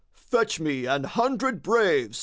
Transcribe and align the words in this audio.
"Fetch 0.31 0.59
me 0.59 0.85
an 0.87 1.03
hundred 1.03 1.61
braves!" 1.61 2.19